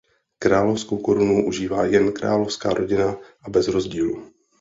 Královskou 0.39 0.97
korunu 0.97 1.45
užívá 1.47 1.85
jen 1.85 2.11
královská 2.11 2.69
rodina 2.73 3.15
a 3.41 3.49
bez 3.49 3.67
rozdílů. 3.67 4.31